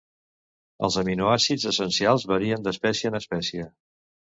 Els 0.87 0.97
aminoàcids 1.01 1.67
essencials 1.73 2.27
varien 2.33 2.67
d'espècie 2.71 3.13
en 3.15 3.21
espècie. 3.23 3.71